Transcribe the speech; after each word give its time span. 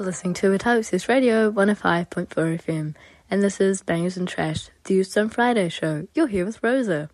Listening 0.00 0.34
to 0.34 0.54
Otago's 0.54 1.08
Radio 1.08 1.50
105.4 1.50 2.28
FM, 2.28 2.94
and 3.28 3.42
this 3.42 3.60
is 3.60 3.82
Bangers 3.82 4.16
and 4.16 4.28
Trash, 4.28 4.68
the 4.84 4.94
Youth 4.94 5.08
Zone 5.08 5.28
Friday 5.28 5.68
show. 5.68 6.06
You're 6.14 6.28
here 6.28 6.44
with 6.44 6.62
Rosa. 6.62 7.10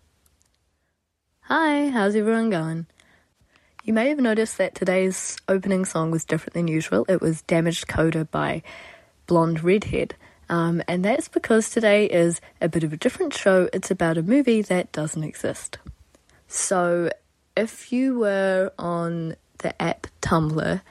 Hi, 1.41 1.89
how's 1.89 2.15
everyone 2.15 2.51
going? 2.51 2.85
You 3.83 3.93
may 3.93 4.09
have 4.09 4.19
noticed 4.19 4.59
that 4.59 4.75
today's 4.75 5.35
opening 5.47 5.83
song 5.83 6.11
was 6.11 6.25
different 6.25 6.53
than 6.53 6.67
usual. 6.67 7.07
It 7.09 7.21
was 7.21 7.41
Damaged 7.41 7.87
Coda 7.87 8.25
by 8.25 8.61
Blonde 9.25 9.63
Redhead. 9.63 10.13
Um, 10.47 10.83
and 10.87 11.03
that's 11.03 11.27
because 11.27 11.71
today 11.71 12.05
is 12.05 12.39
a 12.61 12.69
bit 12.69 12.83
of 12.83 12.93
a 12.93 12.97
different 12.97 13.33
show. 13.33 13.67
It's 13.73 13.89
about 13.89 14.19
a 14.19 14.23
movie 14.23 14.61
that 14.61 14.91
doesn't 14.91 15.23
exist. 15.23 15.79
So, 16.47 17.09
if 17.57 17.91
you 17.91 18.19
were 18.19 18.71
on 18.77 19.37
the 19.57 19.81
app 19.81 20.05
Tumblr, 20.21 20.81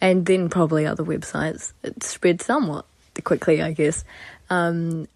and 0.00 0.26
then 0.26 0.48
probably 0.48 0.86
other 0.86 1.04
websites. 1.04 1.72
It 1.82 2.02
spread 2.02 2.40
somewhat 2.40 2.86
quickly, 3.24 3.62
I 3.62 3.72
guess. 3.72 4.04
Um, 4.48 5.08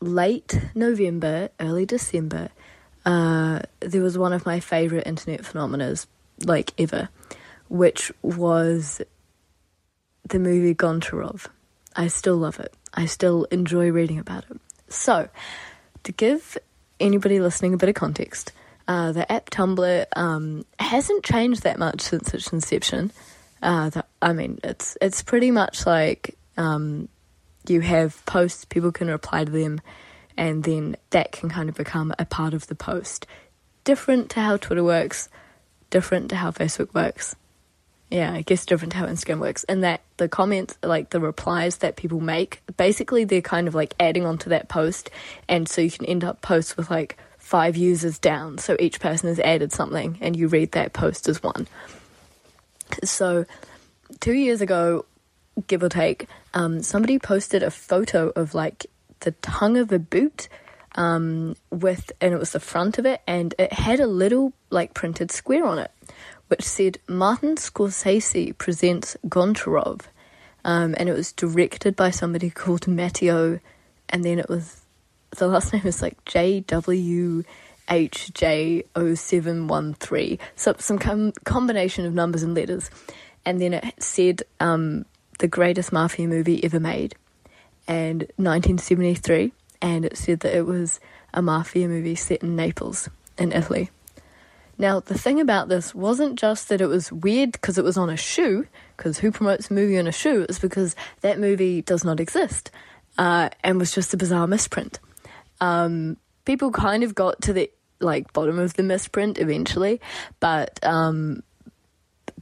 late 0.00 0.58
November, 0.74 1.50
early 1.60 1.86
December, 1.86 2.50
uh, 3.04 3.60
there 3.80 4.02
was 4.02 4.16
one 4.16 4.32
of 4.32 4.46
my 4.46 4.60
favourite 4.60 5.06
internet 5.06 5.44
phenomena, 5.44 5.94
like 6.44 6.72
ever, 6.78 7.08
which 7.68 8.12
was 8.22 9.00
the 10.28 10.38
movie 10.38 10.74
Goncharov. 10.74 11.46
I 11.96 12.08
still 12.08 12.36
love 12.36 12.60
it. 12.60 12.72
I 12.94 13.06
still 13.06 13.44
enjoy 13.44 13.90
reading 13.90 14.18
about 14.18 14.44
it. 14.50 14.60
So, 14.88 15.28
to 16.04 16.12
give 16.12 16.58
anybody 17.00 17.40
listening 17.40 17.74
a 17.74 17.76
bit 17.76 17.88
of 17.88 17.94
context, 17.94 18.52
uh, 18.86 19.12
the 19.12 19.30
app 19.30 19.50
Tumblr 19.50 20.06
um, 20.14 20.64
hasn't 20.78 21.24
changed 21.24 21.62
that 21.62 21.78
much 21.78 22.00
since 22.02 22.34
its 22.34 22.52
inception. 22.52 23.10
Uh, 23.62 23.90
the, 23.90 24.04
I 24.20 24.32
mean, 24.32 24.58
it's 24.64 24.98
it's 25.00 25.22
pretty 25.22 25.50
much 25.50 25.86
like 25.86 26.36
um, 26.56 27.08
you 27.68 27.80
have 27.80 28.24
posts, 28.26 28.64
people 28.64 28.92
can 28.92 29.08
reply 29.08 29.44
to 29.44 29.50
them, 29.50 29.80
and 30.36 30.64
then 30.64 30.96
that 31.10 31.32
can 31.32 31.48
kind 31.48 31.68
of 31.68 31.76
become 31.76 32.12
a 32.18 32.24
part 32.24 32.54
of 32.54 32.66
the 32.66 32.74
post. 32.74 33.26
Different 33.84 34.30
to 34.30 34.40
how 34.40 34.56
Twitter 34.56 34.84
works, 34.84 35.28
different 35.90 36.30
to 36.30 36.36
how 36.36 36.50
Facebook 36.50 36.92
works. 36.94 37.36
Yeah, 38.10 38.32
I 38.32 38.42
guess 38.42 38.66
different 38.66 38.92
to 38.92 38.98
how 38.98 39.06
Instagram 39.06 39.38
works. 39.38 39.64
And 39.64 39.82
that 39.84 40.02
the 40.18 40.28
comments, 40.28 40.76
like 40.82 41.10
the 41.10 41.20
replies 41.20 41.78
that 41.78 41.96
people 41.96 42.20
make, 42.20 42.60
basically 42.76 43.24
they're 43.24 43.40
kind 43.40 43.68
of 43.68 43.74
like 43.74 43.94
adding 43.98 44.26
onto 44.26 44.50
that 44.50 44.68
post. 44.68 45.08
And 45.48 45.66
so 45.66 45.80
you 45.80 45.90
can 45.90 46.04
end 46.04 46.22
up 46.22 46.42
posts 46.42 46.76
with 46.76 46.90
like 46.90 47.16
five 47.38 47.74
users 47.74 48.18
down. 48.18 48.58
So 48.58 48.76
each 48.78 49.00
person 49.00 49.28
has 49.28 49.40
added 49.40 49.72
something, 49.72 50.18
and 50.20 50.36
you 50.36 50.48
read 50.48 50.72
that 50.72 50.92
post 50.92 51.28
as 51.28 51.42
one. 51.42 51.66
So, 53.04 53.44
two 54.20 54.32
years 54.32 54.60
ago, 54.60 55.04
give 55.66 55.82
or 55.82 55.88
take, 55.88 56.28
um, 56.54 56.82
somebody 56.82 57.18
posted 57.18 57.62
a 57.62 57.70
photo 57.70 58.32
of 58.34 58.54
like 58.54 58.86
the 59.20 59.32
tongue 59.32 59.76
of 59.76 59.92
a 59.92 59.98
boot 59.98 60.48
um, 60.94 61.56
with, 61.70 62.12
and 62.20 62.34
it 62.34 62.38
was 62.38 62.52
the 62.52 62.60
front 62.60 62.98
of 62.98 63.06
it, 63.06 63.20
and 63.26 63.54
it 63.58 63.72
had 63.72 64.00
a 64.00 64.06
little 64.06 64.52
like 64.70 64.94
printed 64.94 65.30
square 65.30 65.64
on 65.64 65.78
it, 65.78 65.90
which 66.48 66.62
said 66.62 66.98
Martin 67.08 67.56
Scorsese 67.56 68.56
presents 68.58 69.16
Goncharov, 69.26 70.02
um, 70.64 70.94
and 70.98 71.08
it 71.08 71.14
was 71.14 71.32
directed 71.32 71.96
by 71.96 72.10
somebody 72.10 72.50
called 72.50 72.86
Matteo, 72.86 73.60
and 74.08 74.24
then 74.24 74.38
it 74.38 74.48
was 74.48 74.82
the 75.38 75.48
last 75.48 75.72
name 75.72 75.82
was 75.84 76.02
like 76.02 76.22
J 76.24 76.60
W 76.60 77.42
HJ0713. 77.88 80.38
So 80.56 80.74
some 80.78 80.98
com- 80.98 81.32
combination 81.44 82.06
of 82.06 82.14
numbers 82.14 82.42
and 82.42 82.54
letters. 82.54 82.90
And 83.44 83.60
then 83.60 83.74
it 83.74 84.02
said 84.02 84.42
um, 84.60 85.04
the 85.38 85.48
greatest 85.48 85.92
mafia 85.92 86.26
movie 86.28 86.64
ever 86.64 86.80
made. 86.80 87.14
And 87.88 88.20
1973. 88.36 89.52
And 89.80 90.04
it 90.04 90.16
said 90.16 90.40
that 90.40 90.56
it 90.56 90.66
was 90.66 91.00
a 91.34 91.42
mafia 91.42 91.88
movie 91.88 92.14
set 92.14 92.42
in 92.42 92.56
Naples, 92.56 93.08
in 93.36 93.52
Italy. 93.52 93.90
Now, 94.78 95.00
the 95.00 95.18
thing 95.18 95.40
about 95.40 95.68
this 95.68 95.94
wasn't 95.94 96.38
just 96.38 96.68
that 96.68 96.80
it 96.80 96.86
was 96.86 97.12
weird 97.12 97.52
because 97.52 97.78
it 97.78 97.84
was 97.84 97.96
on 97.96 98.10
a 98.10 98.16
shoe, 98.16 98.66
because 98.96 99.18
who 99.18 99.30
promotes 99.30 99.70
a 99.70 99.74
movie 99.74 99.98
on 99.98 100.06
a 100.06 100.12
shoe? 100.12 100.46
It's 100.48 100.58
because 100.58 100.96
that 101.20 101.38
movie 101.38 101.82
does 101.82 102.04
not 102.04 102.20
exist 102.20 102.70
uh, 103.18 103.50
and 103.62 103.78
was 103.78 103.92
just 103.92 104.14
a 104.14 104.16
bizarre 104.16 104.46
misprint. 104.46 104.98
Um, 105.60 106.16
people 106.44 106.70
kind 106.70 107.02
of 107.02 107.14
got 107.14 107.40
to 107.42 107.52
the 107.52 107.70
like 108.00 108.32
bottom 108.32 108.58
of 108.58 108.74
the 108.74 108.82
misprint 108.82 109.38
eventually, 109.38 110.00
but 110.40 110.78
um, 110.84 111.42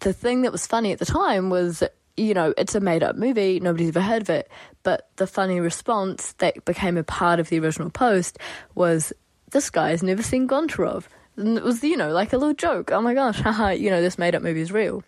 the 0.01 0.13
thing 0.13 0.43
that 0.43 0.53
was 0.53 0.67
funny 0.67 0.93
at 0.93 0.99
the 0.99 1.07
time 1.07 1.51
was, 1.51 1.83
you 2.17 2.35
know, 2.35 2.53
it's 2.57 2.75
a 2.75 2.81
made 2.81 3.03
up 3.03 3.17
movie, 3.17 3.61
nobody's 3.61 3.89
ever 3.91 4.01
heard 4.01 4.23
of 4.23 4.31
it. 4.31 4.51
But 4.83 5.09
the 5.17 5.27
funny 5.27 5.61
response 5.61 6.33
that 6.35 6.65
became 6.65 6.97
a 6.97 7.05
part 7.05 7.41
of 7.41 7.49
the 7.49 7.59
original 7.61 7.91
post 7.91 8.39
was, 8.75 9.13
this 9.51 9.71
guy's 9.71 10.03
never 10.03 10.23
seen 10.23 10.49
Goncharov. 10.49 11.05
And 11.37 11.57
it 11.57 11.65
was, 11.65 11.83
you 11.83 11.97
know, 11.97 12.13
like 12.13 12.33
a 12.33 12.39
little 12.39 12.55
joke. 12.55 12.91
Oh 12.93 13.01
my 13.01 13.15
gosh, 13.15 13.41
haha, 13.41 13.71
you 13.71 13.91
know, 13.91 14.01
this 14.01 14.19
made 14.19 14.35
up 14.35 14.43
movie 14.43 14.61
is 14.61 14.73
real. 14.73 15.05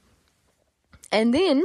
And 1.10 1.32
then, 1.32 1.64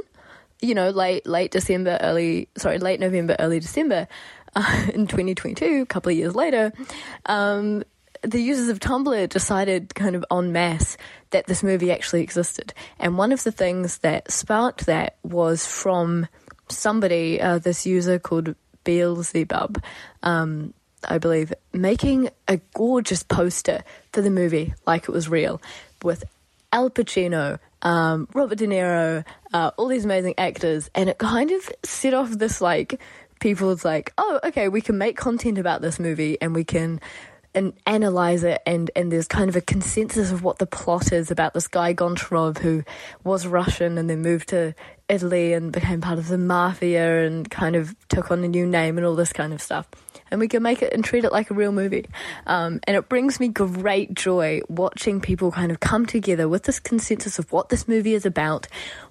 you 0.61 0.73
know, 0.75 0.89
late 0.89 1.25
late 1.25 1.51
December, 1.51 1.97
early 2.01 2.49
sorry, 2.57 2.79
late 2.79 2.99
November, 2.99 3.35
early 3.39 3.59
December, 3.59 4.07
uh, 4.55 4.87
in 4.93 5.07
2022, 5.07 5.81
a 5.81 5.85
couple 5.85 6.11
of 6.11 6.17
years 6.17 6.35
later, 6.35 6.73
um, 7.25 7.83
the 8.21 8.41
users 8.41 8.69
of 8.69 8.79
Tumblr 8.79 9.29
decided 9.29 9.93
kind 9.95 10.15
of 10.15 10.25
en 10.31 10.51
masse 10.51 10.97
that 11.31 11.45
this 11.47 11.63
movie 11.63 11.91
actually 11.91 12.21
existed. 12.21 12.73
And 12.99 13.17
one 13.17 13.31
of 13.31 13.43
the 13.43 13.51
things 13.51 13.99
that 13.99 14.31
sparked 14.31 14.85
that 14.85 15.17
was 15.23 15.65
from 15.65 16.27
somebody, 16.69 17.41
uh, 17.41 17.59
this 17.59 17.85
user 17.85 18.19
called 18.19 18.55
Beelzebub, 18.83 19.81
um, 20.23 20.73
I 21.07 21.17
believe, 21.17 21.53
making 21.73 22.29
a 22.47 22.57
gorgeous 22.73 23.23
poster 23.23 23.83
for 24.11 24.21
the 24.21 24.29
movie 24.29 24.73
like 24.85 25.03
it 25.03 25.11
was 25.11 25.29
real 25.29 25.61
with 26.03 26.23
Al 26.71 26.89
Pacino, 26.89 27.59
um, 27.81 28.27
Robert 28.33 28.57
De 28.57 28.67
Niro, 28.67 29.23
uh, 29.53 29.71
all 29.77 29.87
these 29.87 30.05
amazing 30.05 30.33
actors. 30.37 30.89
And 30.95 31.09
it 31.09 31.17
kind 31.17 31.51
of 31.51 31.69
set 31.83 32.13
off 32.13 32.29
this 32.31 32.61
like, 32.61 32.99
people's 33.39 33.85
like, 33.85 34.13
oh, 34.17 34.39
okay, 34.43 34.67
we 34.67 34.81
can 34.81 34.97
make 34.97 35.17
content 35.17 35.57
about 35.57 35.81
this 35.81 35.99
movie 35.99 36.37
and 36.41 36.53
we 36.55 36.63
can 36.63 36.99
and 37.55 37.73
analyze 37.87 38.43
it 38.43 38.61
and 38.67 38.91
and 38.95 39.11
there's 39.11 39.27
kind 39.27 39.49
of 39.49 39.55
a 39.55 39.61
consensus 39.61 40.31
of 40.31 40.43
what 40.43 40.59
the 40.59 40.67
plot 40.67 41.11
is 41.11 41.31
about 41.31 41.53
this 41.55 41.67
guy 41.67 41.93
Goncharov 41.93 42.59
who 42.59 42.83
was 43.23 43.47
Russian 43.47 43.97
and 43.97 44.09
then 44.09 44.21
moved 44.21 44.49
to 44.49 44.75
Italy 45.09 45.53
and 45.53 45.71
became 45.71 46.01
part 46.01 46.19
of 46.19 46.27
the 46.27 46.37
mafia 46.37 47.25
and 47.25 47.49
kind 47.49 47.75
of 47.75 47.95
took 48.09 48.31
on 48.31 48.43
a 48.43 48.47
new 48.47 48.65
name 48.65 48.97
and 48.97 49.05
all 49.05 49.15
this 49.15 49.33
kind 49.33 49.53
of 49.53 49.61
stuff 49.61 49.87
and 50.29 50.39
we 50.39 50.47
can 50.47 50.63
make 50.63 50.81
it 50.81 50.93
and 50.93 51.03
treat 51.03 51.25
it 51.25 51.31
like 51.31 51.49
a 51.49 51.53
real 51.53 51.71
movie. 51.71 52.05
Um, 52.45 52.79
and 52.85 52.97
it 52.97 53.09
brings 53.09 53.39
me 53.39 53.47
great 53.47 54.13
joy 54.13 54.61
watching 54.67 55.21
people 55.21 55.51
kind 55.51 55.71
of 55.71 55.79
come 55.79 56.05
together 56.05 56.47
with 56.47 56.63
this 56.63 56.79
consensus 56.79 57.39
of 57.39 57.51
what 57.51 57.69
this 57.69 57.87
movie 57.87 58.13
is 58.13 58.25
about, 58.25 58.67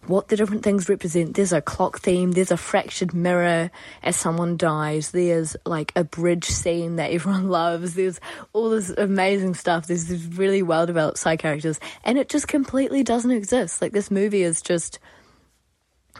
what 0.07 0.29
the 0.29 0.37
different 0.37 0.63
things 0.63 0.89
represent. 0.89 1.35
There's 1.35 1.53
a 1.53 1.61
clock 1.61 2.01
theme, 2.01 2.33
there's 2.33 2.51
a 2.51 2.57
fractured 2.57 3.15
mirror 3.15 3.71
as 4.03 4.17
someone 4.17 4.57
dies, 4.57 5.11
there's 5.11 5.57
like 5.65 5.93
a 5.97 6.05
bridge 6.05 6.45
scene 6.45 6.97
that 6.97 7.11
everyone 7.11 7.49
loves, 7.57 7.95
there's 7.95 8.21
all 8.53 8.71
this 8.71 8.91
amazing 8.91 9.55
stuff, 9.55 9.87
there's 9.87 10.07
these 10.07 10.27
really 10.27 10.63
well 10.63 10.87
developed 10.87 11.19
side 11.19 11.39
characters, 11.39 11.81
and 12.05 12.19
it 12.19 12.29
just 12.29 12.49
completely 12.49 13.03
doesn't 13.03 13.31
exist. 13.31 13.81
Like, 13.81 13.93
this 13.93 14.11
movie 14.11 14.43
is 14.43 14.63
just 14.63 14.99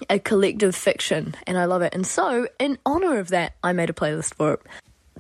a 0.09 0.19
collective 0.19 0.75
fiction 0.75 1.35
and 1.47 1.59
I 1.59 1.65
love 1.65 1.83
it. 1.83 1.95
And 1.95 2.07
so, 2.07 2.49
in 2.59 2.79
honor 2.85 3.19
of 3.19 3.29
that, 3.29 3.55
I 3.63 3.73
made 3.73 3.91
a 3.91 3.95
playlist 3.95 4.35
for 4.35 4.55
it. 4.55 4.61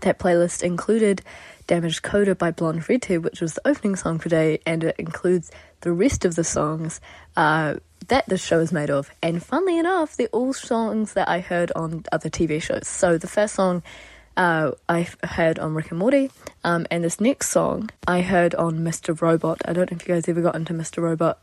That 0.00 0.19
playlist 0.19 0.62
included 0.62 1.23
Damaged 1.67 2.02
Coda 2.02 2.34
by 2.34 2.50
Blonde 2.50 2.88
Redhead, 2.88 3.25
which 3.25 3.40
was 3.40 3.55
the 3.55 3.67
opening 3.67 3.96
song 3.96 4.19
for 4.19 4.25
today, 4.25 4.61
and 4.67 4.84
it 4.84 4.96
includes 4.99 5.50
the 5.81 5.93
rest 5.93 6.25
of 6.25 6.34
the 6.34 6.44
songs 6.44 7.00
uh, 7.37 7.76
that 8.08 8.26
this 8.28 8.44
show 8.44 8.61
is 8.61 8.73
made 8.73 8.90
of. 8.90 9.11
And 9.23 9.43
funnily 9.43 9.78
enough, 9.78 10.17
they're 10.17 10.28
all 10.28 10.52
songs 10.52 11.14
that 11.14 11.28
I 11.28 11.40
heard 11.40 11.73
on 11.75 12.05
other 12.12 12.28
TV 12.28 12.62
shows. 12.62 12.87
So 12.87 13.19
the 13.19 13.26
first 13.26 13.55
song 13.55 13.82
uh, 14.37 14.73
I 14.88 15.08
heard 15.25 15.58
on 15.58 15.75
Rick 15.75 15.90
and 15.90 15.99
Morty, 15.99 16.31
um, 16.62 16.87
and 16.90 17.02
this 17.02 17.20
next 17.20 17.49
song 17.49 17.90
I 18.06 18.20
heard 18.20 18.55
on 18.55 18.81
Mr. 18.81 19.19
Robot. 19.19 19.62
I 19.64 19.73
don't 19.73 19.90
know 19.90 19.96
if 19.96 20.06
you 20.06 20.14
guys 20.14 20.28
ever 20.28 20.43
got 20.43 20.55
into 20.55 20.75
Mr. 20.75 21.02
Robot. 21.02 21.40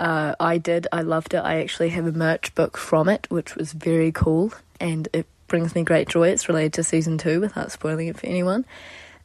Uh, 0.00 0.34
I 0.40 0.56
did. 0.56 0.86
I 0.92 1.02
loved 1.02 1.34
it. 1.34 1.40
I 1.40 1.60
actually 1.60 1.90
have 1.90 2.06
a 2.06 2.12
merch 2.12 2.54
book 2.54 2.78
from 2.78 3.06
it, 3.06 3.26
which 3.30 3.54
was 3.54 3.74
very 3.74 4.10
cool, 4.10 4.50
and 4.80 5.06
it 5.12 5.26
brings 5.46 5.74
me 5.74 5.82
great 5.82 6.08
joy. 6.08 6.28
It's 6.28 6.48
related 6.48 6.72
to 6.74 6.84
season 6.84 7.18
two 7.18 7.38
without 7.38 7.70
spoiling 7.70 8.08
it 8.08 8.18
for 8.18 8.26
anyone. 8.26 8.64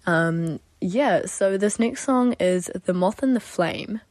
Um, 0.06 0.60
yeah, 0.82 1.28
so 1.28 1.58
this 1.58 1.80
next 1.80 2.04
song 2.04 2.34
is 2.42 2.70
The 2.84 2.94
Moth 2.94 3.24
and 3.24 3.34
the 3.34 3.40
Flame 3.40 4.02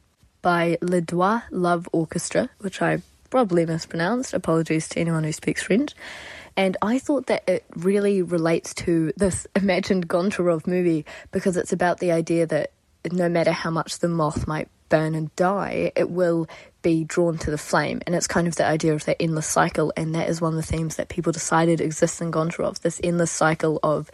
by 0.41 0.79
Le 0.81 1.01
Doigt 1.01 1.43
Love 1.51 1.87
Orchestra, 1.91 2.49
which 2.57 2.81
I 2.81 3.03
probably 3.29 3.67
mispronounced. 3.67 4.33
Apologies 4.33 4.89
to 4.89 4.99
anyone 4.99 5.23
who 5.23 5.33
speaks 5.33 5.61
French. 5.61 5.93
And 6.57 6.77
I 6.81 6.97
thought 6.97 7.27
that 7.27 7.47
it 7.47 7.63
really 7.75 8.23
relates 8.23 8.73
to 8.75 9.13
this 9.17 9.45
imagined 9.55 10.07
Goncharov 10.07 10.65
movie 10.65 11.05
because 11.31 11.57
it's 11.57 11.73
about 11.73 11.99
the 11.99 12.11
idea 12.11 12.47
that 12.47 12.71
no 13.11 13.29
matter 13.29 13.51
how 13.51 13.69
much 13.69 13.99
the 13.99 14.07
moth 14.07 14.47
might 14.47 14.67
burn 14.89 15.15
and 15.15 15.35
die, 15.35 15.91
it 15.95 16.09
will 16.09 16.47
be 16.81 17.03
drawn 17.03 17.35
to 17.39 17.49
the 17.49 17.57
flame. 17.57 17.99
And 18.05 18.13
it's 18.13 18.27
kind 18.27 18.47
of 18.47 18.55
the 18.57 18.65
idea 18.65 18.93
of 18.93 19.05
that 19.05 19.19
endless 19.19 19.47
cycle. 19.47 19.91
And 19.97 20.13
that 20.13 20.29
is 20.29 20.39
one 20.39 20.53
of 20.53 20.57
the 20.57 20.63
themes 20.63 20.97
that 20.97 21.09
people 21.09 21.31
decided 21.31 21.81
exists 21.81 22.21
in 22.21 22.31
Goncharov 22.31 22.79
this 22.81 23.01
endless 23.03 23.31
cycle 23.31 23.79
of 23.81 24.11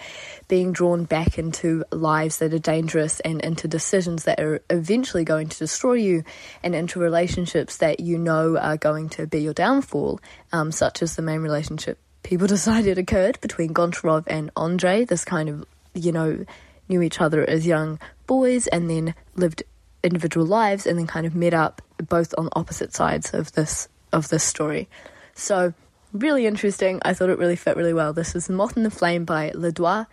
being 0.47 0.71
drawn 0.71 1.03
back 1.03 1.37
into 1.37 1.83
lives 1.91 2.37
that 2.37 2.53
are 2.53 2.59
dangerous 2.59 3.19
and 3.19 3.41
into 3.41 3.67
decisions 3.67 4.23
that 4.23 4.39
are 4.39 4.61
eventually 4.69 5.25
going 5.25 5.49
to 5.49 5.57
destroy 5.57 5.93
you 5.93 6.23
and 6.63 6.73
into 6.73 6.97
relationships 6.97 7.77
that 7.77 7.99
you 7.99 8.17
know 8.17 8.57
are 8.57 8.77
going 8.77 9.09
to 9.09 9.27
be 9.27 9.41
your 9.41 9.53
downfall, 9.53 10.21
um, 10.53 10.71
such 10.71 11.01
as 11.01 11.17
the 11.17 11.21
main 11.21 11.41
relationship 11.41 11.99
people 12.23 12.47
decided 12.55 12.97
occurred 12.97 13.39
between 13.41 13.73
Goncharov 13.73 14.23
and 14.27 14.49
Andre. 14.55 15.03
This 15.03 15.25
kind 15.25 15.49
of, 15.49 15.65
you 15.93 16.13
know, 16.13 16.45
knew 16.87 17.01
each 17.01 17.19
other 17.19 17.47
as 17.49 17.67
young 17.67 17.99
boys 18.27 18.67
and 18.67 18.89
then 18.89 19.13
lived 19.35 19.63
individual 20.03 20.45
lives 20.45 20.85
and 20.85 20.97
then 20.97 21.07
kind 21.07 21.25
of 21.25 21.35
met 21.35 21.53
up 21.53 21.81
both 21.97 22.33
on 22.37 22.49
opposite 22.53 22.93
sides 22.93 23.33
of 23.33 23.51
this 23.53 23.87
of 24.11 24.29
this 24.29 24.43
story. 24.43 24.89
So 25.35 25.73
really 26.13 26.45
interesting. 26.45 26.99
I 27.03 27.13
thought 27.13 27.29
it 27.29 27.39
really 27.39 27.55
fit 27.55 27.77
really 27.77 27.93
well. 27.93 28.13
This 28.13 28.35
is 28.35 28.49
Moth 28.49 28.75
and 28.75 28.85
the 28.85 28.91
Flame 28.91 29.25
by 29.25 29.51
Le 29.53 29.71
Doigt 29.71 30.07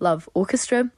Love 0.00 0.28
Orchestra. 0.34 0.90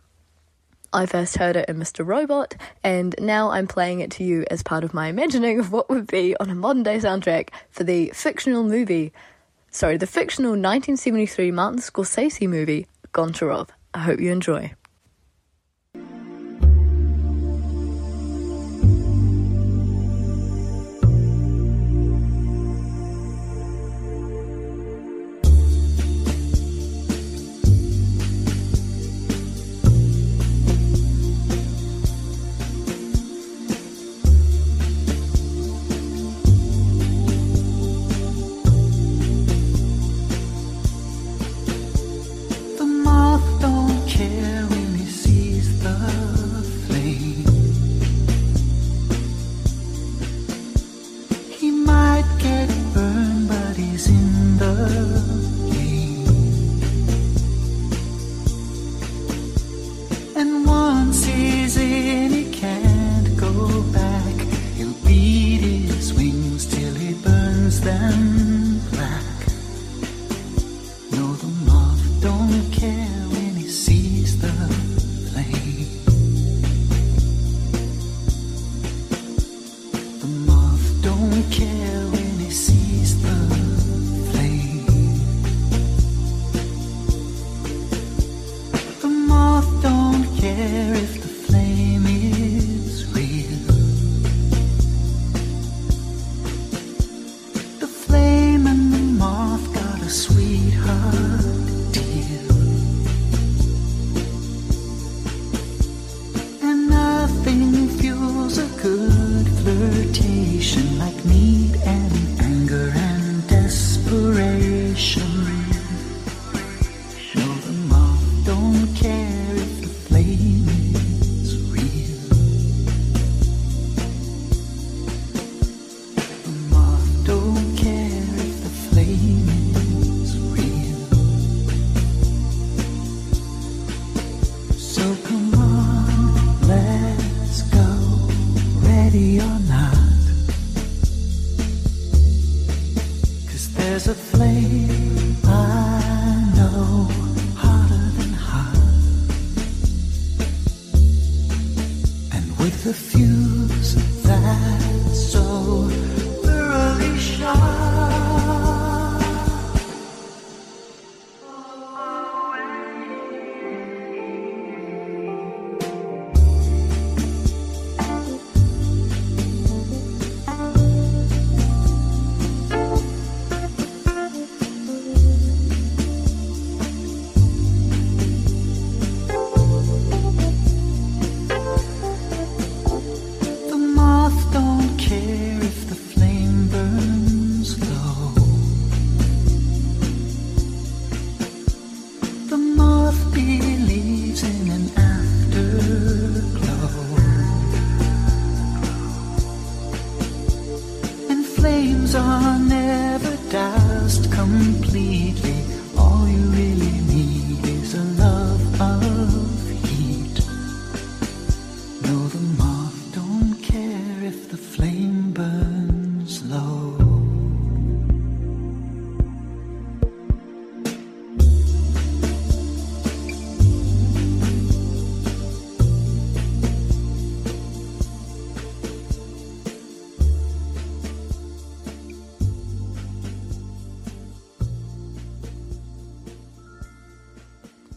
I 0.93 1.05
first 1.05 1.37
heard 1.37 1.57
it 1.57 1.69
in 1.69 1.77
Mr. 1.77 2.07
Robot, 2.07 2.55
and 2.83 3.15
now 3.19 3.51
I'm 3.51 3.67
playing 3.67 4.01
it 4.01 4.11
to 4.13 4.25
you 4.25 4.47
as 4.51 4.63
part 4.63 4.85
of 4.85 4.95
my 4.95 5.09
imagining 5.09 5.59
of 5.59 5.73
what 5.73 5.91
would 5.91 6.07
be 6.07 6.37
on 6.39 6.49
a 6.49 6.55
modern 6.55 6.85
day 6.85 6.97
soundtrack 6.97 7.51
for 7.71 7.85
the 7.85 8.11
fictional 8.15 8.63
movie, 8.63 9.13
sorry, 9.71 9.99
the 9.99 10.07
fictional 10.07 10.53
1973 10.53 11.51
Martin 11.51 11.81
Scorsese 11.81 12.49
movie, 12.49 12.87
Goncharov. 13.13 13.69
I 13.93 13.99
hope 13.99 14.21
you 14.21 14.33
enjoy. 14.33 14.73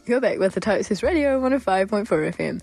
You're 0.10 0.20
back 0.20 0.40
with 0.40 0.56
the 0.56 0.60
Toasts 0.60 1.04
Radio 1.04 1.40
105.4 1.40 2.08
FM. 2.08 2.62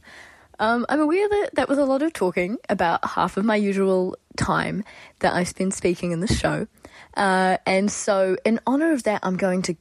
Um, 0.59 0.85
I'm 0.89 1.01
aware 1.01 1.29
that 1.29 1.51
that 1.53 1.69
was 1.69 1.79
a 1.79 1.85
lot 1.85 2.03
of 2.03 2.13
talking, 2.13 2.59
about 2.69 3.05
half 3.05 3.37
of 3.37 3.45
my 3.45 3.55
usual 3.55 4.17
time 4.37 4.83
that 5.21 5.33
I 5.33 5.45
spend 5.45 5.73
speaking 5.73 6.11
in 6.11 6.19
the 6.19 6.27
show. 6.27 6.67
Uh, 7.17 7.59
and 7.65 7.89
so, 7.89 8.37
in 8.45 8.59
honor 8.67 8.93
of 8.93 9.05
that, 9.05 9.21
I'm 9.23 9.37
going 9.37 9.63
to, 9.63 9.77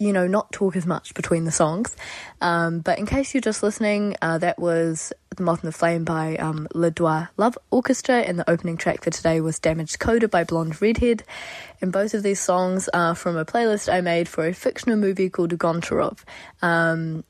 you 0.00 0.14
know, 0.14 0.26
not 0.26 0.50
talk 0.50 0.76
as 0.76 0.86
much 0.86 1.12
between 1.12 1.44
the 1.44 1.52
songs. 1.52 1.94
Um, 2.40 2.80
but 2.80 2.98
in 2.98 3.04
case 3.04 3.34
you're 3.34 3.42
just 3.42 3.62
listening, 3.62 4.16
uh, 4.22 4.38
that 4.38 4.58
was 4.58 5.12
The 5.36 5.42
Moth 5.42 5.62
and 5.62 5.68
the 5.68 5.76
Flame 5.76 6.04
by 6.04 6.36
um, 6.36 6.66
Le 6.74 6.90
Doigt 6.90 7.28
Love 7.36 7.58
Orchestra, 7.70 8.20
and 8.20 8.38
the 8.38 8.50
opening 8.50 8.78
track 8.78 9.04
for 9.04 9.10
today 9.10 9.42
was 9.42 9.58
Damaged 9.58 10.00
Coda 10.00 10.26
by 10.26 10.42
Blonde 10.42 10.80
Redhead. 10.80 11.22
And 11.82 11.92
both 11.92 12.14
of 12.14 12.22
these 12.22 12.40
songs 12.40 12.88
are 12.88 13.14
from 13.14 13.36
a 13.36 13.44
playlist 13.44 13.92
I 13.92 14.00
made 14.00 14.26
for 14.26 14.46
a 14.46 14.54
fictional 14.54 14.96
movie 14.96 15.28
called 15.28 15.56
Goncharov. 15.58 16.20
Um, 16.62 17.22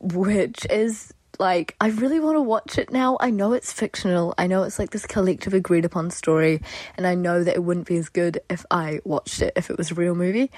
which 0.00 0.66
is 0.70 1.12
like 1.38 1.76
I 1.78 1.88
really 1.88 2.20
want 2.20 2.36
to 2.36 2.42
watch 2.42 2.78
it 2.78 2.90
now. 2.90 3.18
I 3.20 3.28
know 3.28 3.52
it's 3.52 3.70
fictional. 3.72 4.34
I 4.38 4.46
know 4.46 4.62
it's 4.62 4.78
like 4.78 4.90
this 4.90 5.06
collective 5.06 5.52
agreed 5.52 5.84
upon 5.84 6.10
story, 6.10 6.62
and 6.96 7.06
I 7.06 7.14
know 7.14 7.44
that 7.44 7.54
it 7.54 7.62
wouldn't 7.62 7.86
be 7.86 7.98
as 7.98 8.08
good 8.08 8.40
if 8.48 8.64
I 8.70 9.00
watched 9.04 9.42
it 9.42 9.52
if 9.56 9.68
it 9.68 9.76
was 9.76 9.90
a 9.90 9.94
real 9.94 10.14
movie. 10.14 10.50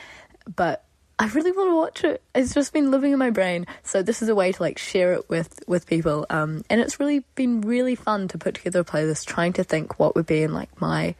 But 0.54 0.84
I 1.24 1.28
really 1.28 1.52
want 1.52 1.70
to 1.70 1.74
watch 1.74 2.04
it. 2.04 2.22
It's 2.34 2.52
just 2.52 2.74
been 2.74 2.90
living 2.90 3.12
in 3.12 3.18
my 3.18 3.30
brain. 3.30 3.66
So 3.82 4.02
this 4.02 4.20
is 4.20 4.28
a 4.28 4.34
way 4.34 4.52
to 4.52 4.62
like 4.62 4.76
share 4.76 5.14
it 5.14 5.26
with 5.30 5.58
with 5.66 5.86
people. 5.86 6.26
Um, 6.28 6.66
and 6.68 6.82
it's 6.82 7.00
really 7.00 7.24
been 7.34 7.62
really 7.62 7.94
fun 7.94 8.28
to 8.28 8.36
put 8.36 8.56
together 8.56 8.80
a 8.80 8.84
playlist, 8.84 9.24
trying 9.24 9.54
to 9.54 9.64
think 9.64 9.98
what 9.98 10.14
would 10.16 10.26
be 10.26 10.42
in 10.42 10.52
like 10.52 10.78
my 10.82 11.14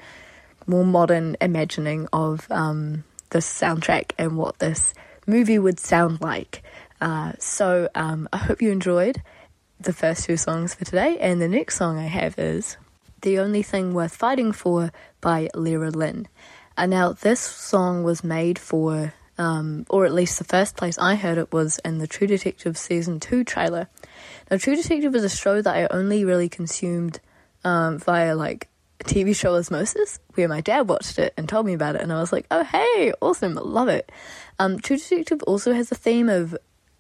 more 0.66 0.84
modern 0.84 1.38
imagining 1.40 2.06
of 2.12 2.46
um, 2.50 3.04
this 3.30 3.46
soundtrack 3.46 4.12
and 4.18 4.37
what 4.37 4.58
this 4.58 4.92
movie 5.26 5.58
would 5.58 5.80
sound 5.80 6.20
like. 6.20 6.62
Uh, 7.00 7.32
so 7.38 7.88
um, 7.94 8.28
I 8.30 8.37
hope 8.37 8.61
you 8.61 8.73
enjoyed 8.73 9.23
the 9.80 9.94
first 9.94 10.26
two 10.26 10.37
songs 10.37 10.75
for 10.75 10.84
today, 10.84 11.16
and 11.18 11.40
the 11.40 11.49
next 11.49 11.76
song 11.76 11.96
I 11.99 12.08
have 12.08 12.38
is 12.38 12.76
The 13.23 13.38
Only 13.38 13.62
Thing 13.62 13.94
Worth 13.94 14.14
Fighting 14.14 14.52
For 14.52 14.92
by 15.23 15.49
Lera 15.54 15.90
Lynn. 15.90 16.28
And 16.76 16.90
now, 16.90 17.12
this 17.12 17.40
song 17.40 18.02
was 18.02 18.23
made 18.23 18.58
for, 18.58 19.14
um, 19.38 19.86
or 19.90 20.04
at 20.04 20.12
least 20.12 20.38
the 20.38 20.44
first 20.44 20.76
place 20.76 20.98
I 20.98 21.14
heard 21.14 21.38
it 21.38 21.52
was 21.52 21.80
in 21.84 21.98
the 21.98 22.06
True 22.06 22.26
Detective 22.26 22.76
Season 22.76 23.20
2 23.20 23.44
trailer. 23.44 23.88
Now, 24.50 24.58
True 24.58 24.76
Detective 24.76 25.14
is 25.14 25.24
a 25.24 25.28
show 25.28 25.60
that 25.60 25.74
I 25.74 25.86
only 25.86 26.24
really 26.24 26.48
consumed 26.48 27.20
um, 27.64 27.98
via 27.98 28.36
like 28.36 28.68
TV 29.04 29.34
show 29.34 29.56
Osmosis, 29.56 30.20
where 30.34 30.48
my 30.48 30.60
dad 30.60 30.88
watched 30.88 31.18
it 31.18 31.34
and 31.36 31.48
told 31.48 31.66
me 31.66 31.74
about 31.74 31.96
it, 31.96 32.02
and 32.02 32.12
I 32.12 32.20
was 32.20 32.32
like, 32.32 32.46
oh, 32.50 32.64
hey, 32.64 33.12
awesome, 33.20 33.54
love 33.54 33.88
it. 33.88 34.10
Um, 34.58 34.78
True 34.78 34.96
Detective 34.96 35.42
also 35.44 35.72
has 35.72 35.90
a 35.90 35.96
theme 35.96 36.28
of 36.28 36.56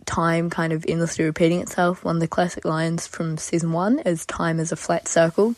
time 0.06 0.50
kind 0.50 0.72
of 0.72 0.84
endlessly 0.88 1.24
repeating 1.24 1.60
itself. 1.60 2.04
One 2.04 2.16
of 2.16 2.20
the 2.20 2.28
classic 2.28 2.64
lines 2.64 3.06
from 3.06 3.38
season 3.38 3.72
one 3.72 4.00
is 4.00 4.26
time 4.26 4.60
is 4.60 4.72
a 4.72 4.76
flat 4.76 5.08
circle. 5.08 5.54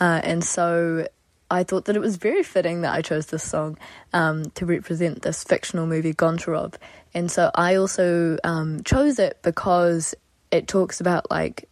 Uh, 0.00 0.20
and 0.22 0.44
so 0.44 1.06
I 1.50 1.64
thought 1.64 1.86
that 1.86 1.96
it 1.96 2.00
was 2.00 2.16
very 2.16 2.42
fitting 2.42 2.82
that 2.82 2.92
I 2.92 3.02
chose 3.02 3.26
this 3.26 3.42
song 3.42 3.78
um, 4.12 4.50
to 4.50 4.66
represent 4.66 5.22
this 5.22 5.44
fictional 5.44 5.86
movie, 5.86 6.12
Goncharov. 6.12 6.74
And 7.14 7.30
so 7.30 7.50
I 7.54 7.76
also 7.76 8.38
um, 8.44 8.82
chose 8.82 9.18
it 9.18 9.38
because 9.42 10.14
it 10.50 10.68
talks 10.68 11.00
about 11.00 11.30
like 11.30 11.68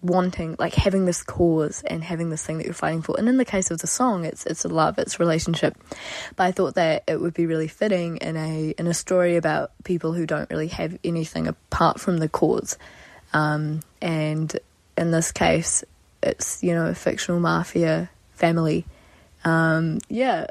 wanting 0.00 0.54
like 0.60 0.74
having 0.74 1.06
this 1.06 1.24
cause 1.24 1.82
and 1.84 2.04
having 2.04 2.30
this 2.30 2.46
thing 2.46 2.58
that 2.58 2.64
you're 2.64 2.74
fighting 2.74 3.02
for. 3.02 3.18
And 3.18 3.28
in 3.28 3.36
the 3.36 3.44
case 3.44 3.70
of 3.70 3.80
the 3.80 3.86
song 3.86 4.24
it's 4.24 4.46
it's 4.46 4.64
a 4.64 4.68
love 4.68 4.98
it's 4.98 5.18
relationship. 5.18 5.76
But 6.36 6.44
i 6.44 6.52
thought 6.52 6.76
that 6.76 7.02
it 7.06 7.20
would 7.20 7.34
be 7.34 7.46
really 7.46 7.68
fitting 7.68 8.18
in 8.18 8.36
a 8.36 8.74
in 8.78 8.86
a 8.86 8.94
story 8.94 9.36
about 9.36 9.72
people 9.84 10.12
who 10.12 10.24
don't 10.24 10.48
really 10.50 10.68
have 10.68 10.96
anything 11.02 11.48
apart 11.48 12.00
from 12.00 12.18
the 12.18 12.28
cause. 12.28 12.78
Um, 13.32 13.80
and 14.00 14.56
in 14.96 15.10
this 15.10 15.32
case 15.32 15.82
it's 16.22 16.62
you 16.62 16.74
know 16.74 16.86
a 16.86 16.94
fictional 16.94 17.40
mafia 17.40 18.08
family 18.32 18.86
um, 19.44 19.98
yeah 20.08 20.46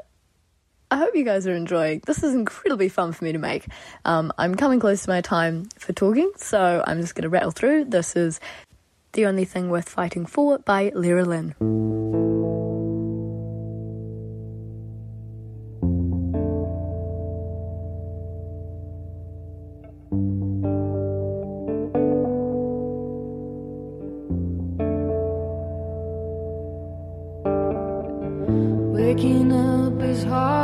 I 0.90 0.96
hope 0.96 1.14
you 1.14 1.24
guys 1.24 1.46
are 1.46 1.54
enjoying. 1.54 2.00
This 2.06 2.22
is 2.22 2.34
incredibly 2.34 2.88
fun 2.88 3.12
for 3.12 3.24
me 3.24 3.32
to 3.32 3.38
make. 3.38 3.66
Um, 4.06 4.32
I'm 4.38 4.54
coming 4.54 4.80
close 4.80 5.02
to 5.02 5.10
my 5.10 5.20
time 5.20 5.68
for 5.76 5.92
talking, 5.92 6.32
so 6.36 6.82
I'm 6.86 7.00
just 7.00 7.14
going 7.14 7.24
to 7.24 7.28
rattle 7.28 7.50
through. 7.50 7.86
This 7.86 8.16
is 8.16 8.40
The 9.12 9.26
Only 9.26 9.44
Thing 9.44 9.68
Worth 9.68 9.88
Fighting 9.88 10.24
For 10.24 10.58
by 10.58 10.90
Lera 10.94 11.26
Lynn. 11.26 11.54
Up 30.26 30.26
is 30.26 30.57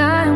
But 0.00 0.29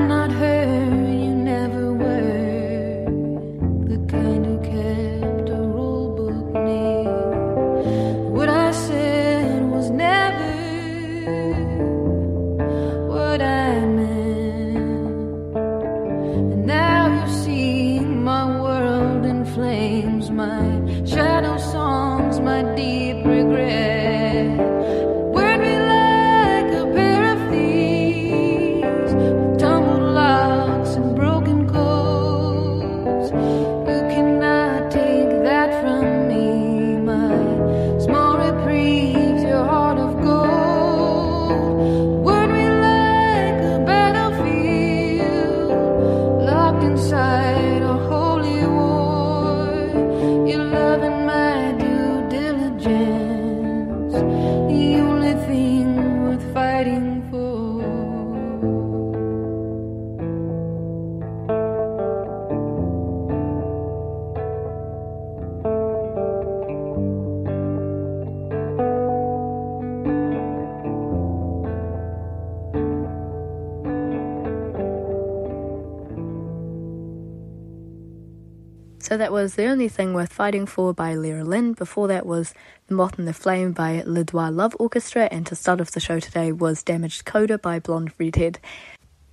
So 79.15 79.19
that 79.19 79.31
was 79.31 79.55
The 79.55 79.67
Only 79.67 79.89
Thing 79.89 80.13
Worth 80.13 80.33
Fighting 80.33 80.67
For 80.67 80.93
by 80.93 81.15
Lera 81.15 81.45
Lynn. 81.45 81.75
Before 81.75 82.09
that 82.09 82.27
was 82.27 82.53
The 82.89 82.97
Moth 82.97 83.17
and 83.17 83.29
the 83.29 83.33
Flame 83.33 83.71
by 83.71 84.03
Le 84.05 84.25
Doigt 84.25 84.53
Love 84.53 84.75
Orchestra. 84.81 85.29
And 85.31 85.47
to 85.47 85.55
start 85.55 85.81
off 85.81 85.93
the 85.93 86.01
show 86.01 86.19
today 86.19 86.51
was 86.51 86.83
Damaged 86.83 87.25
Coda 87.25 87.57
by 87.57 87.79
Blonde 87.79 88.11
Redhead. 88.19 88.59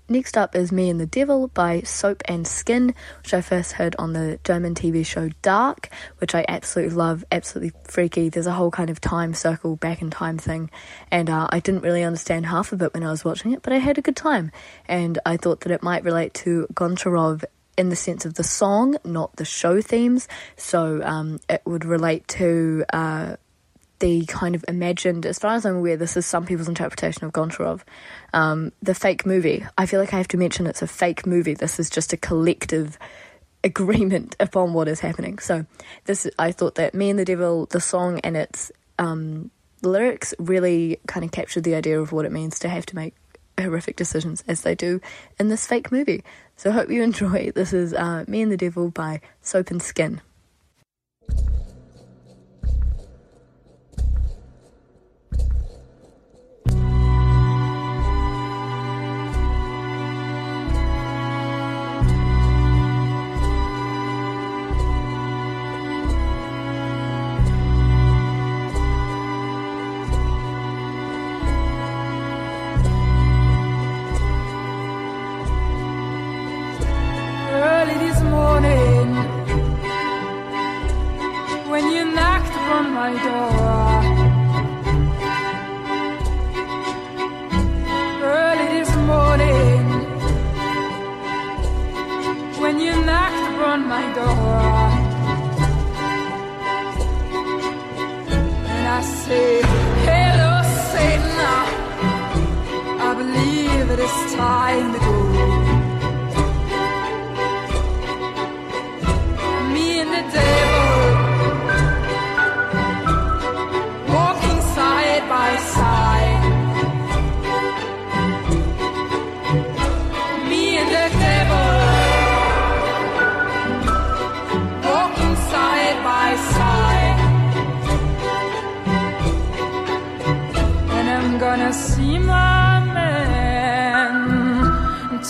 Next 0.08 0.38
up 0.38 0.56
is 0.56 0.72
Me 0.72 0.88
and 0.92 1.00
the 1.00 1.08
Devil 1.08 1.48
by 1.48 1.82
Soap 1.82 2.22
and 2.26 2.46
Skin, 2.46 2.94
which 3.24 3.34
I 3.34 3.42
first 3.42 3.72
heard 3.72 3.96
on 3.98 4.14
the 4.14 4.40
German 4.44 4.76
TV 4.76 5.04
show 5.04 5.30
Dark, 5.42 5.90
which 6.20 6.36
I 6.36 6.46
absolutely 6.48 6.96
love, 6.96 7.26
absolutely 7.32 7.72
freaky. 7.86 8.30
There's 8.30 8.46
a 8.46 8.52
whole 8.52 8.70
kind 8.70 8.92
of 8.92 9.02
time 9.02 9.34
circle, 9.34 9.78
back 9.78 10.04
in 10.04 10.12
time 10.12 10.38
thing, 10.38 10.70
and 11.10 11.28
uh, 11.28 11.48
I 11.50 11.60
didn't 11.60 11.82
really 11.82 12.04
understand 12.04 12.46
half 12.46 12.72
of 12.72 12.84
it 12.84 12.94
when 12.94 13.04
I 13.04 13.10
was 13.10 13.26
watching 13.26 13.52
it, 13.52 13.64
but 13.64 13.74
I 13.74 13.78
had 13.78 13.98
a 13.98 14.02
good 14.02 14.16
time, 14.16 14.52
and 14.88 15.18
I 15.26 15.38
thought 15.38 15.62
that 15.62 15.72
it 15.72 15.82
might 15.82 16.04
relate 16.04 16.36
to 16.36 16.68
Goncharov 16.74 17.46
in 17.78 17.90
the 17.90 17.96
sense 17.96 18.26
of 18.26 18.36
the 18.36 18.44
song, 18.44 18.98
not 19.04 19.36
the 19.36 19.46
show 19.46 19.82
themes. 19.82 20.28
So 20.58 21.02
um, 21.04 21.40
it 21.50 21.62
would 21.66 21.86
relate 21.86 22.28
to 22.30 22.86
uh, 22.92 23.36
the 24.00 24.26
kind 24.26 24.56
of 24.56 24.66
imagined, 24.68 25.26
as 25.26 25.40
far 25.40 25.54
as 25.54 25.66
I'm 25.66 25.78
aware, 25.78 25.96
this 25.96 26.18
is 26.18 26.26
some 26.26 26.46
people's 26.46 26.68
interpretation 26.68 27.24
of 27.24 27.32
Goncharov, 27.32 27.82
um, 28.34 28.72
the 28.82 28.96
fake 28.96 29.26
movie. 29.26 29.66
I 29.78 29.86
feel 29.86 30.00
like 30.00 30.14
I 30.14 30.18
have 30.18 30.28
to 30.30 30.38
mention 30.38 30.68
it's 30.68 30.82
a 30.82 30.88
fake 30.88 31.26
movie. 31.26 31.54
This 31.54 31.80
is 31.80 31.90
just 31.90 32.12
a 32.12 32.18
collective 32.18 32.98
agreement 33.64 34.36
upon 34.40 34.74
what 34.74 34.88
is 34.88 35.00
happening. 35.00 35.40
So 35.40 35.66
this, 36.06 36.28
I 36.40 36.52
thought 36.52 36.76
that 36.76 36.96
Me 36.96 37.12
and 37.12 37.20
the 37.20 37.26
Devil, 37.26 37.68
the 37.68 37.80
song 37.80 38.20
and 38.20 38.36
its 38.36 38.72
um, 38.98 39.52
lyrics 39.84 40.34
really 40.40 41.00
kind 41.08 41.24
of 41.24 41.32
captured 41.32 41.64
the 41.64 41.76
idea 41.76 42.02
of 42.02 42.12
what 42.12 42.26
it 42.26 42.32
means 42.32 42.60
to 42.60 42.70
have 42.70 42.86
to 42.88 42.96
make 42.96 43.14
horrific 43.62 43.96
decisions 43.96 44.44
as 44.48 44.62
they 44.62 44.76
do 44.76 45.02
in 45.40 45.50
this 45.50 45.66
fake 45.68 45.92
movie. 45.92 46.24
So 46.56 46.70
I 46.70 46.74
hope 46.74 46.90
you 46.90 47.04
enjoy. 47.12 47.52
This 47.52 47.74
is 47.74 47.94
uh, 47.94 48.26
Me 48.28 48.42
and 48.42 48.52
the 48.52 48.58
Devil 48.58 48.90
by 48.90 49.22
Soap 49.42 49.72
and 49.72 49.82
Skin. 49.82 50.22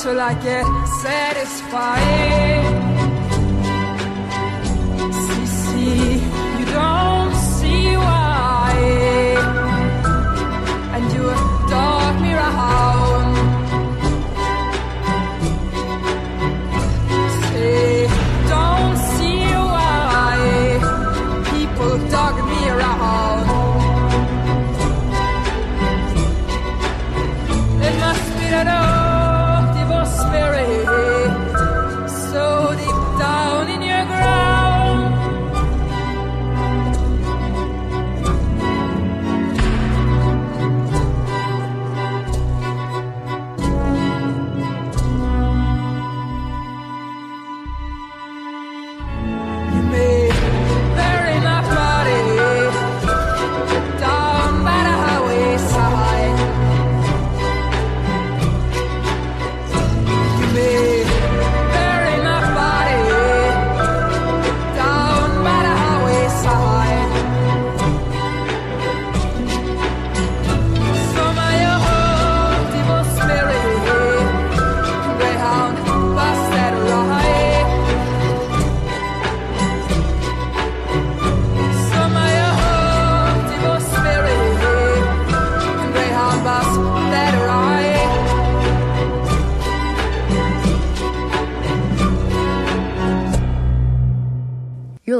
Until 0.04 0.20
I 0.20 0.34
get 0.34 0.66
satisfied. 0.88 2.81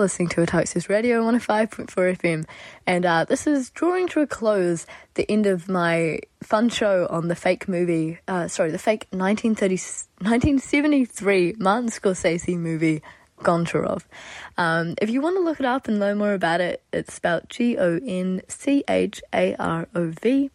Listening 0.02 0.30
to 0.30 0.42
Otago's 0.42 0.90
Radio 0.90 1.22
105.4 1.22 2.18
FM, 2.18 2.48
and 2.88 3.06
uh, 3.06 3.24
this 3.24 3.46
is 3.46 3.70
drawing 3.70 4.08
to 4.08 4.22
a 4.22 4.26
close 4.26 4.88
the 5.14 5.30
end 5.32 5.46
of 5.46 5.70
my 5.70 6.22
fun 6.42 6.70
show 6.70 7.06
on 7.12 7.28
the 7.28 7.36
fake 7.36 7.68
movie, 7.68 8.18
uh, 8.28 8.48
sorry, 8.48 8.72
the 8.72 8.80
fake 8.80 9.06
1930, 9.12 9.76
1973 10.28 11.58
Martin 11.60 11.90
Scorsese 11.90 12.58
movie, 12.58 13.04
Goncharov. 13.42 14.06
Um, 14.58 14.96
if 15.00 15.12
you 15.12 15.22
want 15.22 15.36
to 15.38 15.44
look 15.44 15.60
it 15.60 15.68
up 15.68 15.88
and 15.88 16.00
learn 16.00 16.18
more 16.18 16.34
about 16.34 16.62
it, 16.62 16.82
it's 16.92 17.14
spelled 17.14 17.44
G 17.50 17.78
O 17.78 18.00
N 18.04 18.42
C 18.48 18.84
H 18.88 19.22
A 19.32 19.56
R 19.58 19.88
O 19.94 20.08
V. 20.20 20.50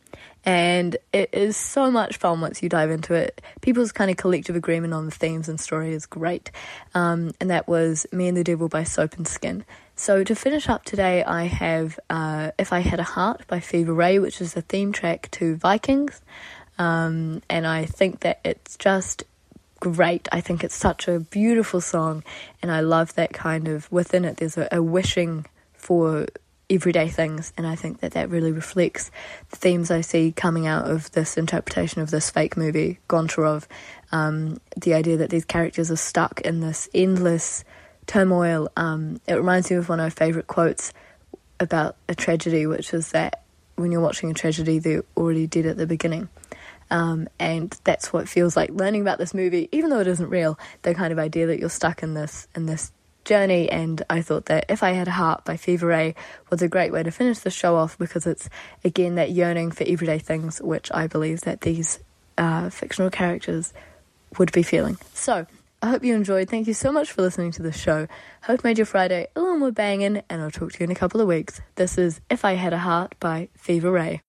And 0.47 0.97
it 1.13 1.31
is 1.33 1.57
so 1.57 1.91
much 1.91 2.19
fun 2.19 2.41
once 2.41 2.63
you 2.63 2.69
dive 2.69 2.93
into 2.93 3.15
it. 3.15 3.43
People's 3.63 3.91
kind 3.91 4.13
of 4.13 4.17
collective 4.17 4.55
agreement 4.55 4.95
on 4.95 5.05
the 5.05 5.11
themes 5.11 5.49
and 5.49 5.61
story 5.61 5.93
is 5.93 6.07
great. 6.07 6.53
Um, 6.95 7.33
and 7.41 7.51
that 7.51 7.67
was 7.67 8.07
Me 8.13 8.29
and 8.29 8.37
the 8.37 8.45
Devil 8.45 8.69
by 8.69 8.85
Soap 8.85 9.17
and 9.17 9.27
Skin. 9.27 9.65
So 9.97 10.23
to 10.23 10.35
finish 10.37 10.69
up 10.69 10.85
today, 10.85 11.25
I 11.25 11.45
have 11.47 11.99
uh, 12.09 12.53
If 12.61 12.73
I 12.73 12.79
Had 12.79 13.01
a 13.01 13.03
Heart 13.03 13.49
by 13.49 13.59
Fever 13.59 13.93
Ray, 13.93 14.21
which 14.21 14.41
is 14.41 14.55
the 14.55 14.63
theme 14.63 14.93
track 14.93 15.29
to 15.33 15.57
Vikings. 15.57 16.21
Um, 16.79 17.43
and 17.51 17.67
I 17.67 17.87
think 17.87 18.21
that 18.21 18.39
it's 18.45 18.77
just 18.77 19.25
great. 19.81 20.29
I 20.31 20.41
think 20.41 20.63
it's 20.63 20.77
such 20.77 21.09
a 21.09 21.19
beautiful 21.19 21.81
song, 21.81 22.23
and 22.63 22.71
I 22.71 22.81
love 22.81 23.15
that 23.15 23.33
kind 23.33 23.67
of 23.67 23.91
within 23.91 24.25
it. 24.25 24.37
There's 24.37 24.57
a, 24.57 24.69
a 24.71 24.83
wishing 24.83 25.47
for 25.73 26.27
everyday 26.69 27.09
things, 27.09 27.53
and 27.57 27.67
I 27.67 27.77
think 27.77 28.01
that 28.01 28.13
that 28.13 28.31
really 28.31 28.53
reflects 28.53 29.11
the 29.51 29.57
themes 29.57 29.91
I 29.91 30.01
see 30.01 30.33
coming 30.33 30.67
out 30.67 30.91
of 30.91 31.11
this 31.13 31.37
interpretation 31.37 32.03
of 32.03 32.11
this 32.11 32.31
fake 32.31 32.57
movie, 32.57 32.99
Goncharov. 33.09 33.67
Um, 34.13 34.61
the 34.77 34.95
idea 34.95 35.17
that 35.19 35.31
these 35.31 35.45
characters 35.45 35.91
are 35.91 35.97
stuck 35.97 36.41
in 36.41 36.61
this 36.61 36.89
endless 36.95 37.65
turmoil. 38.07 38.69
Um, 38.77 39.21
it 39.27 39.35
reminds 39.35 39.71
me 39.71 39.77
of 39.77 39.89
one 39.89 40.01
of 40.01 40.05
my 40.05 40.11
favourite 40.11 40.47
quotes 40.47 40.93
about 41.61 41.97
a 42.09 42.15
tragedy, 42.15 42.67
which 42.67 42.93
is 42.93 43.11
that 43.11 43.43
when 43.77 43.93
you're 43.93 44.01
watching 44.01 44.31
a 44.31 44.35
tragedy, 44.35 44.79
they're 44.79 45.05
already 45.17 45.47
dead 45.47 45.67
at 45.67 45.77
the 45.77 45.87
beginning. 45.87 46.29
Um, 46.91 47.29
and 47.39 47.77
that's 47.85 48.13
what 48.13 48.25
it 48.25 48.29
feels 48.29 48.57
like 48.57 48.71
learning 48.71 49.03
about 49.03 49.19
this 49.19 49.35
movie, 49.35 49.69
even 49.73 49.91
though 49.91 50.01
it 50.01 50.07
isn't 50.07 50.29
real. 50.29 50.59
The 50.83 50.95
kind 50.95 51.13
of 51.13 51.19
idea 51.19 51.47
that 51.49 51.59
you're 51.59 51.69
stuck 51.69 52.03
in 52.03 52.15
this 52.15 52.47
in 52.55 52.67
this 52.67 52.93
journey. 53.27 53.71
And 53.71 54.03
I 54.09 54.23
thought 54.23 54.47
that 54.47 54.65
if 54.71 54.83
I 54.83 54.93
had 54.93 55.09
a 55.09 55.13
heart 55.13 55.45
by 55.45 55.59
Fever 55.59 55.89
Ray 55.89 56.15
was 56.49 56.63
a 56.63 56.69
great 56.69 56.93
way 56.93 57.03
to 57.03 57.11
finish 57.11 57.41
the 57.41 57.51
show 57.51 57.77
off 57.77 57.99
because 57.99 58.27
it's 58.27 58.49
again 58.83 59.17
that 59.17 59.33
yearning 59.33 59.71
for 59.71 59.85
everyday 59.87 60.19
things, 60.19 60.63
which 60.63 60.91
I 60.93 61.07
believe 61.07 61.43
that 61.43 61.61
these 61.61 61.99
uh, 62.39 62.71
fictional 62.71 63.11
characters 63.11 63.75
would 64.39 64.53
be 64.53 64.63
feeling. 64.63 64.97
So. 65.13 65.47
I 65.83 65.91
hope 65.91 66.03
you 66.03 66.15
enjoyed. 66.15 66.49
Thank 66.49 66.67
you 66.69 66.75
so 66.75 66.91
much 66.91 67.13
for 67.13 67.21
listening 67.21 67.51
to 67.53 67.63
the 67.63 67.71
show. 67.71 68.09
Hope 68.43 68.65
made 68.65 68.79
your 68.79 68.87
Friday 68.87 69.29
a 69.37 69.41
little 69.41 69.59
more 69.59 69.71
banging, 69.71 70.23
and 70.29 70.43
I'll 70.43 70.51
talk 70.51 70.73
to 70.73 70.81
you 70.81 70.85
in 70.85 70.91
a 70.91 70.95
couple 70.97 71.21
of 71.21 71.29
weeks. 71.29 71.61
This 71.75 71.99
is 71.99 72.19
If 72.31 72.47
I 72.47 72.55
Had 72.55 72.73
a 72.73 72.79
Heart 72.79 73.15
by 73.21 73.51
Fever 73.59 73.93
Ray. 73.93 74.23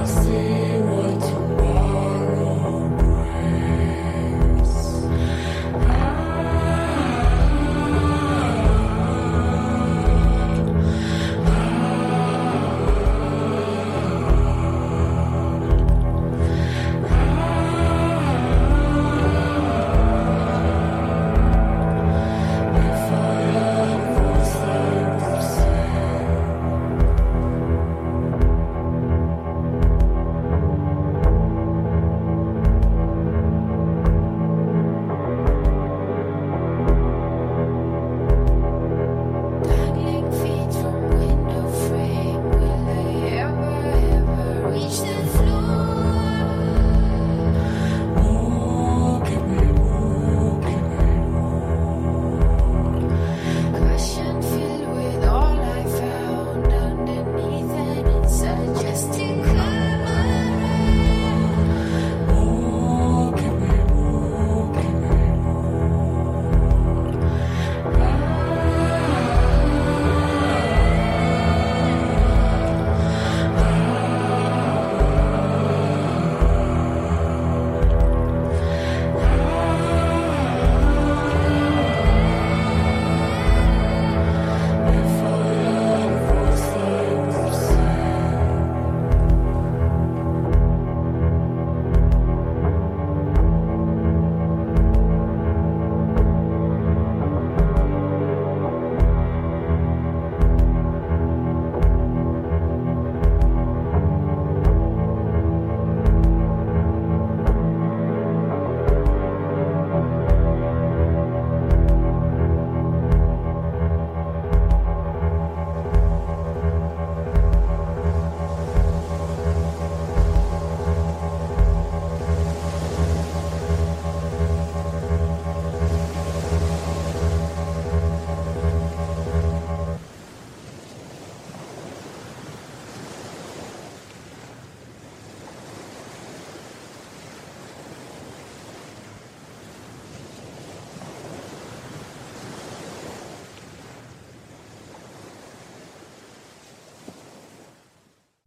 I 0.00 0.06
see. 0.06 0.79